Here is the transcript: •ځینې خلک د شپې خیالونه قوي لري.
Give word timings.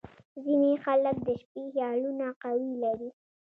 •ځینې 0.43 0.71
خلک 0.83 1.15
د 1.27 1.29
شپې 1.41 1.63
خیالونه 1.73 2.27
قوي 2.43 2.71
لري. 2.83 3.09